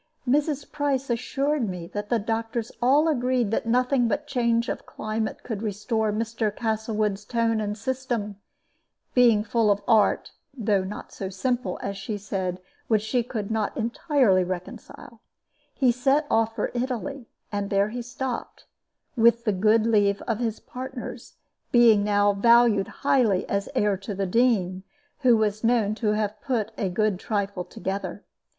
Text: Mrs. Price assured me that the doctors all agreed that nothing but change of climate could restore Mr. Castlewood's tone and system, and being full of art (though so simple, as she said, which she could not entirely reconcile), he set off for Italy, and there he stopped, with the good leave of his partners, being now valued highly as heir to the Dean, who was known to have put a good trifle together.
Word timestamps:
Mrs. 0.27 0.71
Price 0.71 1.11
assured 1.11 1.69
me 1.69 1.85
that 1.85 2.09
the 2.09 2.17
doctors 2.17 2.71
all 2.81 3.07
agreed 3.07 3.51
that 3.51 3.67
nothing 3.67 4.07
but 4.07 4.25
change 4.25 4.67
of 4.67 4.87
climate 4.87 5.43
could 5.43 5.61
restore 5.61 6.11
Mr. 6.11 6.49
Castlewood's 6.55 7.23
tone 7.23 7.61
and 7.61 7.77
system, 7.77 8.23
and 8.23 8.35
being 9.13 9.43
full 9.43 9.69
of 9.69 9.83
art 9.87 10.31
(though 10.57 10.83
so 11.09 11.29
simple, 11.29 11.77
as 11.83 11.97
she 11.97 12.17
said, 12.17 12.59
which 12.87 13.03
she 13.03 13.21
could 13.21 13.51
not 13.51 13.77
entirely 13.77 14.43
reconcile), 14.43 15.21
he 15.75 15.91
set 15.91 16.25
off 16.31 16.55
for 16.55 16.71
Italy, 16.73 17.27
and 17.51 17.69
there 17.69 17.89
he 17.89 18.01
stopped, 18.01 18.65
with 19.15 19.43
the 19.45 19.53
good 19.53 19.85
leave 19.85 20.19
of 20.23 20.39
his 20.39 20.59
partners, 20.59 21.35
being 21.71 22.03
now 22.03 22.33
valued 22.33 22.87
highly 22.87 23.47
as 23.47 23.69
heir 23.75 23.95
to 23.97 24.15
the 24.15 24.25
Dean, 24.25 24.81
who 25.19 25.37
was 25.37 25.63
known 25.63 25.93
to 25.93 26.13
have 26.13 26.41
put 26.41 26.71
a 26.75 26.89
good 26.89 27.19
trifle 27.19 27.63
together. 27.63 28.23